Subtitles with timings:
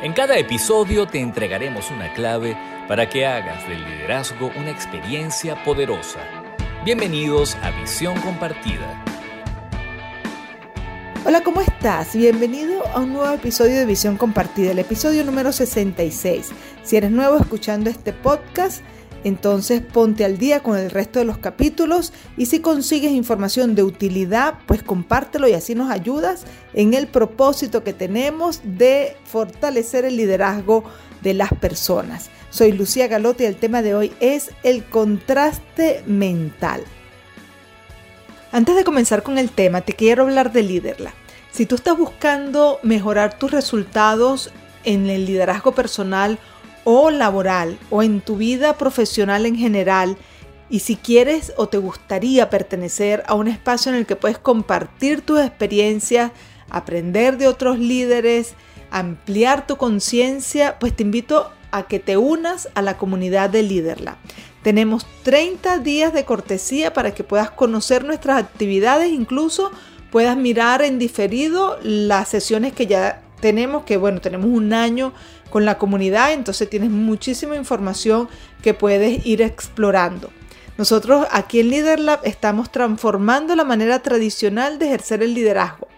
[0.00, 2.56] En cada episodio te entregaremos una clave
[2.86, 6.20] para que hagas del liderazgo una experiencia poderosa.
[6.84, 9.04] Bienvenidos a Visión Compartida.
[11.24, 12.14] Hola, ¿cómo estás?
[12.14, 16.50] Bienvenido a un nuevo episodio de Visión Compartida, el episodio número 66.
[16.84, 18.84] Si eres nuevo escuchando este podcast,
[19.24, 23.82] entonces ponte al día con el resto de los capítulos y si consigues información de
[23.82, 26.44] utilidad, pues compártelo y así nos ayudas
[26.74, 30.84] en el propósito que tenemos de fortalecer el liderazgo
[31.22, 32.30] de las personas.
[32.50, 36.82] Soy Lucía Galote y el tema de hoy es el contraste mental.
[38.50, 41.12] Antes de comenzar con el tema, te quiero hablar de Liderla.
[41.50, 44.50] Si tú estás buscando mejorar tus resultados
[44.84, 46.38] en el liderazgo personal
[46.90, 50.16] o laboral o en tu vida profesional en general
[50.70, 55.20] y si quieres o te gustaría pertenecer a un espacio en el que puedes compartir
[55.20, 56.32] tus experiencias,
[56.70, 58.54] aprender de otros líderes,
[58.90, 64.16] ampliar tu conciencia, pues te invito a que te unas a la comunidad de Liderla.
[64.62, 69.72] Tenemos 30 días de cortesía para que puedas conocer nuestras actividades, incluso
[70.10, 75.12] puedas mirar en diferido las sesiones que ya tenemos, que bueno, tenemos un año
[75.50, 78.28] con la comunidad, entonces tienes muchísima información
[78.62, 80.30] que puedes ir explorando.
[80.76, 85.88] Nosotros aquí en LeaderLab estamos transformando la manera tradicional de ejercer el liderazgo.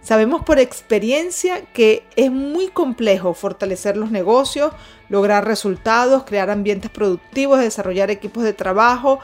[0.00, 4.72] Sabemos por experiencia que es muy complejo fortalecer los negocios,
[5.08, 9.18] lograr resultados, crear ambientes productivos, desarrollar equipos de trabajo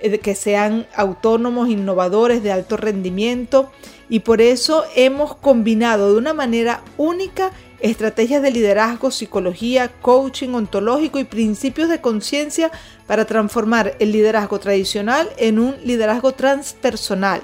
[0.00, 3.70] eh, que sean autónomos, innovadores, de alto rendimiento.
[4.08, 11.18] Y por eso hemos combinado de una manera única estrategias de liderazgo, psicología, coaching ontológico
[11.18, 12.70] y principios de conciencia
[13.06, 17.42] para transformar el liderazgo tradicional en un liderazgo transpersonal.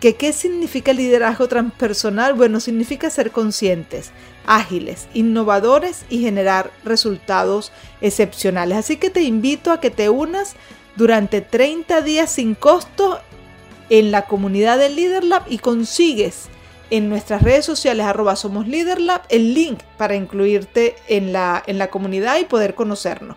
[0.00, 2.34] ¿Qué, ¿Qué significa el liderazgo transpersonal?
[2.34, 4.10] Bueno, significa ser conscientes,
[4.46, 8.76] ágiles, innovadores y generar resultados excepcionales.
[8.76, 10.54] Así que te invito a que te unas
[10.96, 13.20] durante 30 días sin costo
[13.88, 16.48] en la comunidad del LeaderLab y consigues
[16.90, 22.38] en nuestras redes sociales arroba somos el link para incluirte en la, en la comunidad
[22.38, 23.36] y poder conocernos.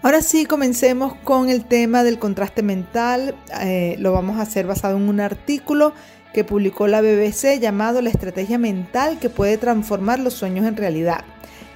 [0.00, 3.34] Ahora sí, comencemos con el tema del contraste mental.
[3.60, 5.92] Eh, lo vamos a hacer basado en un artículo
[6.32, 11.24] que publicó la BBC llamado La estrategia mental que puede transformar los sueños en realidad,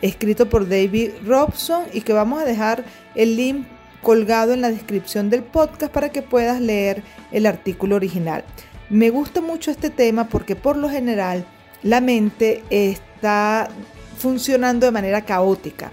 [0.02, 2.84] escrito por David Robson y que vamos a dejar
[3.16, 3.66] el link
[4.02, 8.44] colgado en la descripción del podcast para que puedas leer el artículo original.
[8.92, 11.46] Me gusta mucho este tema porque por lo general
[11.82, 13.70] la mente está
[14.18, 15.90] funcionando de manera caótica.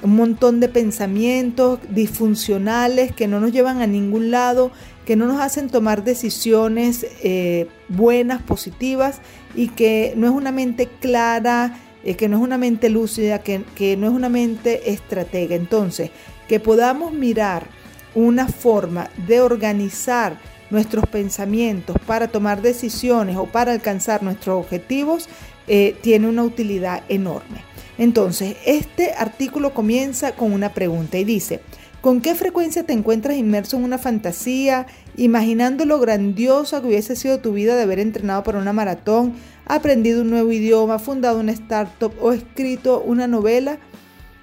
[0.00, 4.70] Un montón de pensamientos disfuncionales que no nos llevan a ningún lado,
[5.04, 9.20] que no nos hacen tomar decisiones eh, buenas, positivas
[9.56, 13.64] y que no es una mente clara, eh, que no es una mente lúcida, que,
[13.74, 15.56] que no es una mente estratega.
[15.56, 16.12] Entonces,
[16.46, 17.66] que podamos mirar
[18.14, 20.38] una forma de organizar
[20.70, 25.28] nuestros pensamientos para tomar decisiones o para alcanzar nuestros objetivos
[25.68, 27.64] eh, tiene una utilidad enorme.
[27.98, 31.60] Entonces, este artículo comienza con una pregunta y dice,
[32.00, 37.40] ¿con qué frecuencia te encuentras inmerso en una fantasía, imaginando lo grandiosa que hubiese sido
[37.40, 39.34] tu vida de haber entrenado para una maratón,
[39.64, 43.78] aprendido un nuevo idioma, fundado una startup o escrito una novela?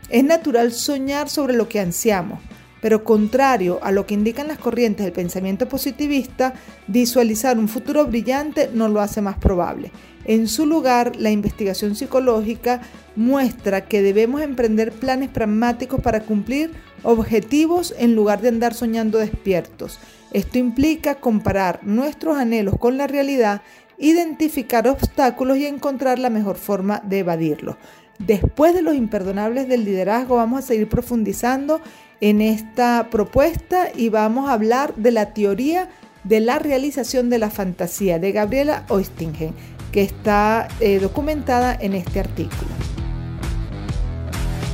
[0.09, 2.39] Es natural soñar sobre lo que ansiamos,
[2.83, 6.53] pero contrario a lo que indican las corrientes del pensamiento positivista,
[6.87, 9.89] visualizar un futuro brillante no lo hace más probable.
[10.25, 12.81] En su lugar, la investigación psicológica
[13.15, 16.71] muestra que debemos emprender planes pragmáticos para cumplir
[17.03, 19.97] objetivos en lugar de andar soñando despiertos.
[20.33, 23.61] Esto implica comparar nuestros anhelos con la realidad,
[23.97, 27.77] identificar obstáculos y encontrar la mejor forma de evadirlos.
[28.19, 31.81] Después de los imperdonables del liderazgo, vamos a seguir profundizando
[32.21, 35.89] en esta propuesta y vamos a hablar de la teoría
[36.23, 39.53] de la realización de la fantasía de Gabriela Oistingen,
[39.91, 42.71] que está eh, documentada en este artículo.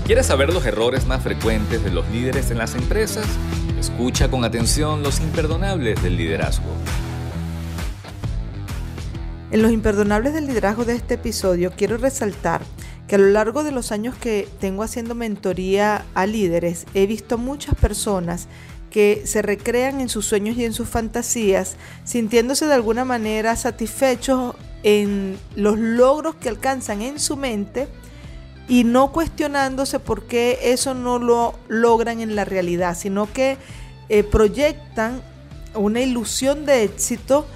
[0.06, 3.26] ¿Quieres saber los errores más frecuentes de los líderes en las empresas?
[3.80, 6.70] Escucha con atención los imperdonables del liderazgo.
[9.52, 12.62] En los imperdonables del liderazgo de este episodio quiero resaltar
[13.10, 17.40] que a lo largo de los años que tengo haciendo mentoría a líderes, he visto
[17.40, 18.48] muchas personas
[18.92, 24.56] que se recrean en sus sueños y en sus fantasías, sintiéndose de alguna manera satisfechos
[24.84, 27.88] en los logros que alcanzan en su mente
[28.68, 33.58] y no cuestionándose por qué eso no lo logran en la realidad, sino que
[34.10, 35.24] eh, proyectan
[35.74, 37.48] una ilusión de éxito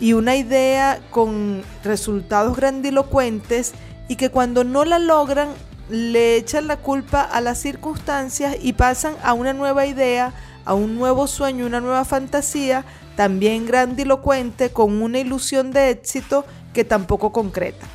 [0.00, 3.74] y una idea con resultados grandilocuentes
[4.08, 5.48] y que cuando no la logran
[5.88, 10.32] le echan la culpa a las circunstancias y pasan a una nueva idea,
[10.64, 12.84] a un nuevo sueño, una nueva fantasía,
[13.16, 17.86] también grandilocuente, con una ilusión de éxito que tampoco concreta.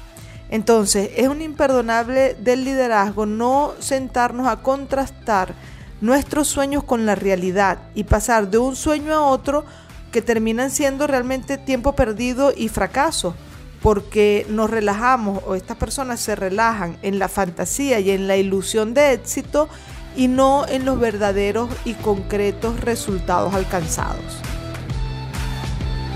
[0.49, 5.53] Entonces, es un imperdonable del liderazgo no sentarnos a contrastar
[5.99, 9.65] nuestros sueños con la realidad y pasar de un sueño a otro
[10.11, 13.35] que terminan siendo realmente tiempo perdido y fracaso,
[13.81, 18.93] porque nos relajamos o estas personas se relajan en la fantasía y en la ilusión
[18.93, 19.69] de éxito
[20.15, 24.41] y no en los verdaderos y concretos resultados alcanzados.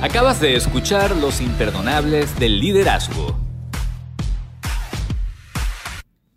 [0.01, 3.50] Acabas de escuchar Los Imperdonables del Liderazgo.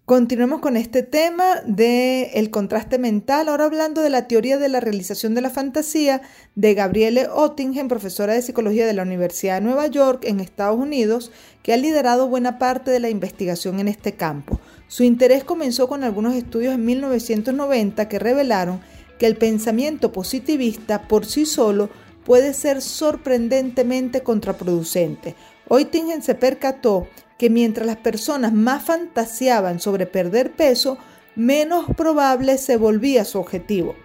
[0.06, 4.80] Continuemos con este tema del el contraste mental, ahora hablando de la teoría de la
[4.80, 6.20] realización de la fantasía
[6.54, 11.32] de Gabriele Ottingen, profesora de psicología de la Universidad de Nueva York en Estados Unidos,
[11.62, 14.60] que ha liderado buena parte de la investigación en este campo.
[14.88, 18.82] Su interés comenzó con algunos estudios en 1990 que revelaron
[19.18, 21.88] que el pensamiento positivista por sí solo
[22.26, 25.34] puede ser sorprendentemente contraproducente.
[25.68, 27.08] Ottingen se percató
[27.38, 30.98] que mientras las personas más fantaseaban sobre perder peso,
[31.34, 33.96] menos probable se volvía su objetivo.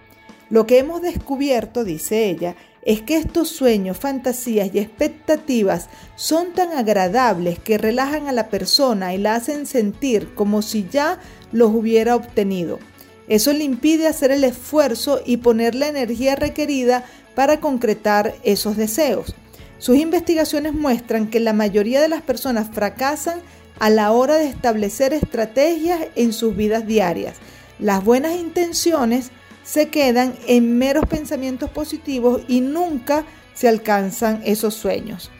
[0.49, 6.71] Lo que hemos descubierto, dice ella, es que estos sueños, fantasías y expectativas son tan
[6.71, 11.19] agradables que relajan a la persona y la hacen sentir como si ya
[11.51, 12.79] los hubiera obtenido.
[13.27, 17.05] Eso le impide hacer el esfuerzo y poner la energía requerida
[17.35, 19.35] para concretar esos deseos.
[19.79, 23.39] Sus investigaciones muestran que la mayoría de las personas fracasan
[23.79, 27.37] a la hora de establecer estrategias en sus vidas diarias.
[27.79, 29.31] Las buenas intenciones
[29.63, 33.23] se quedan en meros pensamientos positivos y nunca
[33.53, 35.31] se alcanzan esos sueños.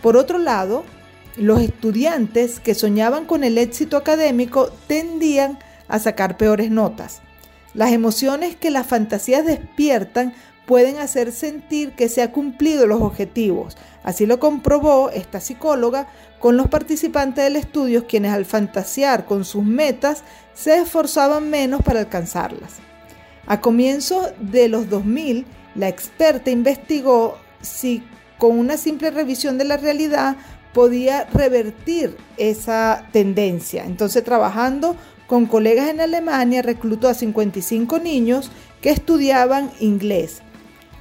[0.00, 0.84] Por otro lado,
[1.36, 5.58] los estudiantes que soñaban con el éxito académico tendían
[5.88, 7.20] a sacar peores notas.
[7.74, 10.34] Las emociones que las fantasías despiertan
[10.68, 13.78] pueden hacer sentir que se han cumplido los objetivos.
[14.02, 16.08] Así lo comprobó esta psicóloga
[16.40, 22.00] con los participantes del estudio quienes al fantasear con sus metas se esforzaban menos para
[22.00, 22.74] alcanzarlas.
[23.46, 28.02] A comienzos de los 2000, la experta investigó si
[28.36, 30.36] con una simple revisión de la realidad
[30.74, 33.86] podía revertir esa tendencia.
[33.86, 34.96] Entonces, trabajando
[35.28, 38.50] con colegas en Alemania, reclutó a 55 niños
[38.82, 40.42] que estudiaban inglés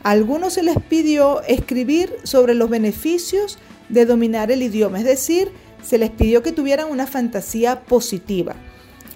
[0.07, 3.57] algunos se les pidió escribir sobre los beneficios
[3.89, 5.51] de dominar el idioma, es decir,
[5.83, 8.55] se les pidió que tuvieran una fantasía positiva.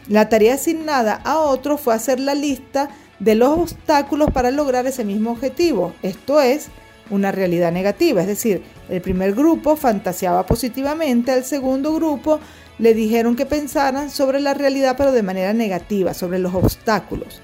[0.10, 2.90] La tarea asignada a otro fue hacer la lista
[3.20, 6.68] de los obstáculos para lograr ese mismo objetivo, esto es,
[7.10, 12.42] una realidad negativa, es decir, el primer grupo fantaseaba positivamente, al segundo grupo
[12.80, 17.40] le dijeron que pensaran sobre la realidad pero de manera negativa, sobre los obstáculos.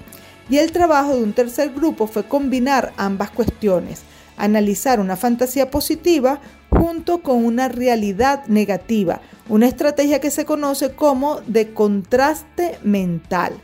[0.50, 4.02] Y el trabajo de un tercer grupo fue combinar ambas cuestiones,
[4.36, 6.40] analizar una fantasía positiva
[6.70, 13.54] junto con una realidad negativa, una estrategia que se conoce como de contraste mental.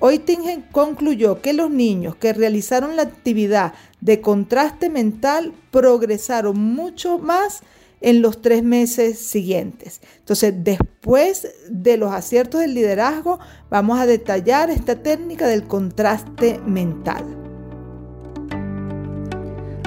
[0.00, 7.62] Oittingen concluyó que los niños que realizaron la actividad de contraste mental progresaron mucho más
[8.02, 10.00] en los tres meses siguientes.
[10.18, 13.38] Entonces, después de los aciertos del liderazgo,
[13.70, 17.24] vamos a detallar esta técnica del contraste mental.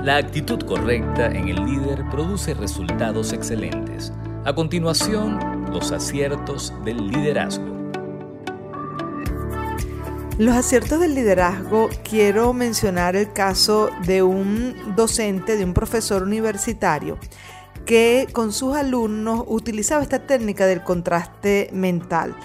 [0.03, 4.13] La actitud correcta en el líder produce resultados excelentes.
[4.45, 7.75] A continuación, los aciertos del liderazgo.
[10.37, 17.17] Los aciertos del liderazgo, quiero mencionar el caso de un docente, de un profesor universitario
[17.85, 22.35] que con sus alumnos utilizaba esta técnica del contraste mental.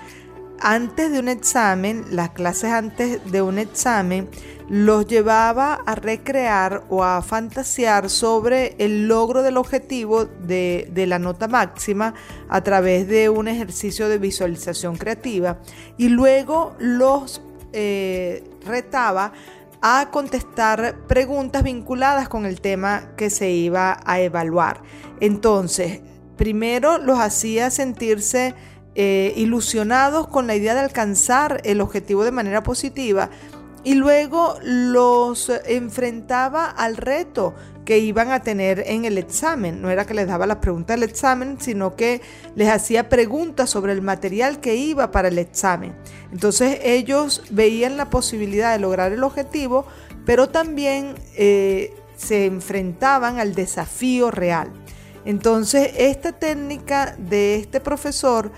[0.61, 4.29] Antes de un examen, las clases antes de un examen,
[4.69, 11.49] los llevaba a recrear o a fantasear sobre el logro del objetivo de, la nota
[11.49, 12.15] máxima
[12.49, 15.59] a través de un ejercicio de visualización creativa
[15.97, 17.43] y luego los
[17.73, 19.33] eh, retaba
[19.83, 24.83] a contestar preguntas vinculadas con el tema que se iba a evaluar.
[25.21, 26.01] Entonces,
[26.37, 28.55] primero los hacía sentirse
[28.95, 33.31] eh, ilusionados con la idea de alcanzar el objetivo de manera positiva
[33.83, 39.81] y luego los enfrentaba al reto que iban a tener en el examen.
[39.81, 42.21] No era que les daba las preguntas del examen, sino que
[42.55, 45.95] les hacía preguntas sobre el material que iba para el examen.
[46.31, 49.87] Entonces ellos veían la posibilidad de lograr el objetivo,
[50.27, 54.71] pero también eh, se enfrentaban al desafío real.
[55.25, 58.53] Entonces esta técnica de este profesor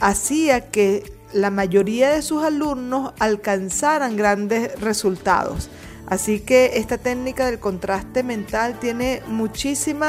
[0.00, 5.68] hacía que la mayoría de sus alumnos alcanzaran grandes resultados.
[6.06, 10.06] Así que esta técnica del contraste mental tiene muchísimo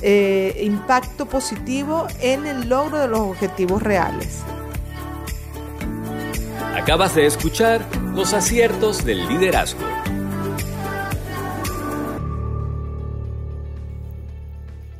[0.00, 4.40] eh, impacto positivo en el logro de los objetivos reales.
[6.76, 9.80] Acabas de escuchar los aciertos del liderazgo.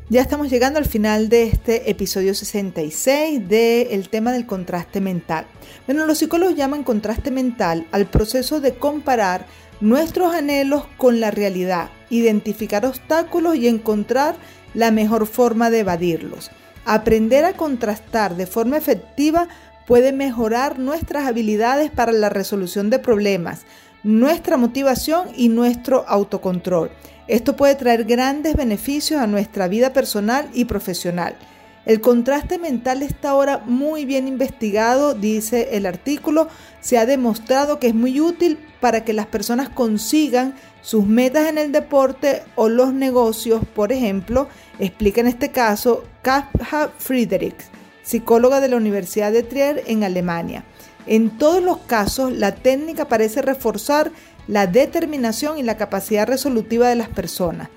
[0.09, 5.47] Ya estamos llegando al final de este episodio 66 del tema del contraste mental.
[5.87, 9.47] Bueno, los psicólogos llaman contraste mental al proceso de comparar
[9.80, 14.37] nuestros anhelos con la realidad, identificar obstáculos y encontrar
[14.75, 16.50] la mejor forma de evadirlos.
[16.85, 19.49] Aprender a contrastar de forma efectiva
[19.87, 23.62] puede mejorar nuestras habilidades para la resolución de problemas,
[24.02, 26.90] nuestra motivación y nuestro autocontrol.
[27.28, 31.37] Esto puede traer grandes beneficios a nuestra vida personal y profesional.
[31.85, 36.49] El contraste mental está ahora muy bien investigado, dice el artículo.
[36.80, 41.59] Se ha demostrado que es muy útil para que las personas consigan sus metas en
[41.59, 47.66] el deporte o los negocios, por ejemplo, explica en este caso Katja Friedrichs,
[48.02, 50.64] psicóloga de la Universidad de Trier en Alemania.
[51.06, 54.12] En todos los casos, la técnica parece reforzar
[54.47, 57.68] la determinación y la capacidad resolutiva de las personas.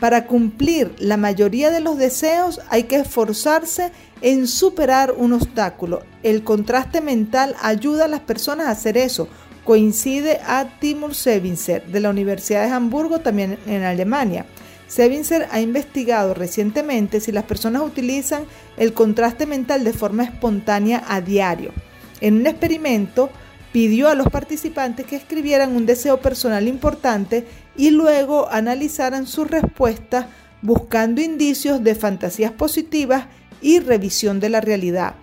[0.00, 6.02] Para cumplir la mayoría de los deseos hay que esforzarse en superar un obstáculo.
[6.22, 9.28] El contraste mental ayuda a las personas a hacer eso.
[9.64, 14.44] Coincide a Timur Sevincer de la Universidad de Hamburgo, también en Alemania.
[14.88, 18.44] Sevincer ha investigado recientemente si las personas utilizan
[18.76, 21.72] el contraste mental de forma espontánea a diario.
[22.20, 23.30] En un experimento,
[23.72, 27.44] pidió a los participantes que escribieran un deseo personal importante
[27.76, 30.26] y luego analizaran sus respuestas
[30.62, 33.26] buscando indicios de fantasías positivas
[33.60, 35.14] y revisión de la realidad.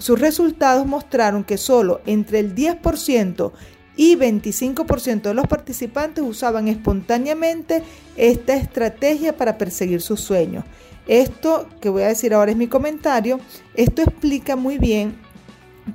[0.00, 3.52] Sus resultados mostraron que solo entre el 10%
[3.96, 7.82] y 25% de los participantes usaban espontáneamente
[8.16, 10.64] esta estrategia para perseguir sus sueños.
[11.06, 13.38] Esto que voy a decir ahora es mi comentario,
[13.74, 15.16] esto explica muy bien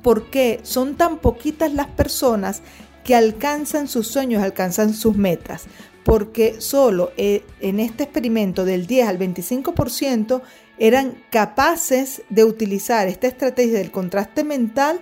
[0.02, 2.62] por qué son tan poquitas las personas
[3.04, 5.66] que alcanzan sus sueños, alcanzan sus metas.
[6.04, 10.42] Porque solo eh, en este experimento del 10 al 25%
[10.78, 15.00] eran capaces de utilizar esta estrategia del contraste mental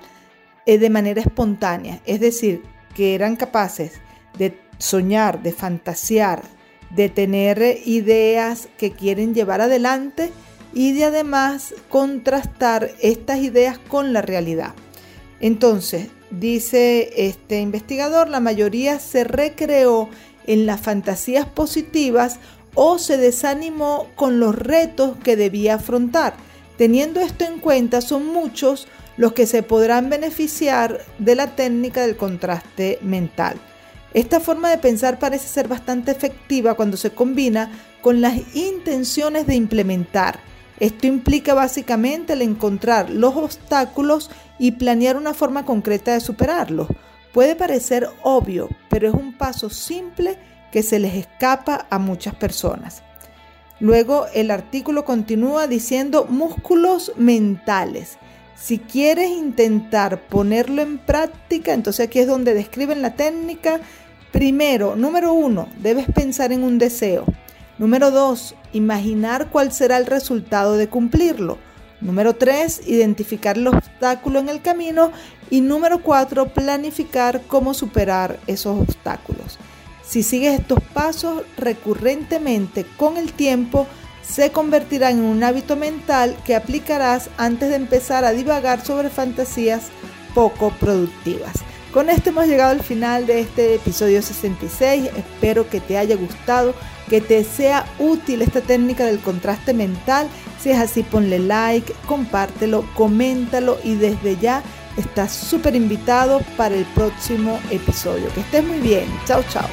[0.65, 2.01] eh, de manera espontánea.
[2.05, 2.61] Es decir,
[2.95, 3.93] que eran capaces
[4.37, 6.43] de soñar, de fantasear,
[6.89, 10.31] de tener ideas que quieren llevar adelante
[10.73, 14.73] y de además contrastar estas ideas con la realidad.
[15.39, 20.09] Entonces, dice este investigador, la mayoría se recreó
[20.47, 22.39] en las fantasías positivas
[22.75, 26.33] o se desanimó con los retos que debía afrontar.
[26.77, 32.17] Teniendo esto en cuenta, son muchos los que se podrán beneficiar de la técnica del
[32.17, 33.57] contraste mental.
[34.13, 39.55] Esta forma de pensar parece ser bastante efectiva cuando se combina con las intenciones de
[39.55, 40.39] implementar
[40.79, 46.87] esto implica básicamente el encontrar los obstáculos y planear una forma concreta de superarlos.
[47.31, 50.37] Puede parecer obvio, pero es un paso simple
[50.71, 53.03] que se les escapa a muchas personas.
[53.79, 58.17] Luego el artículo continúa diciendo músculos mentales.
[58.55, 63.81] Si quieres intentar ponerlo en práctica, entonces aquí es donde describen la técnica.
[64.31, 67.25] Primero, número uno, debes pensar en un deseo.
[67.83, 68.55] Número 2.
[68.71, 71.57] Imaginar cuál será el resultado de cumplirlo.
[71.99, 72.87] Número 3.
[72.87, 75.11] Identificar el obstáculo en el camino.
[75.49, 76.53] Y número 4.
[76.53, 79.59] Planificar cómo superar esos obstáculos.
[80.01, 83.85] Si sigues estos pasos recurrentemente con el tiempo,
[84.21, 89.89] se convertirán en un hábito mental que aplicarás antes de empezar a divagar sobre fantasías
[90.33, 91.55] poco productivas.
[91.93, 95.11] Con esto hemos llegado al final de este episodio 66.
[95.15, 96.73] Espero que te haya gustado
[97.07, 100.27] que te sea útil esta técnica del contraste mental.
[100.59, 104.63] Si es así, ponle like, compártelo, coméntalo y desde ya
[104.97, 108.27] estás súper invitado para el próximo episodio.
[108.33, 109.05] Que estés muy bien.
[109.27, 109.67] Chao, chao.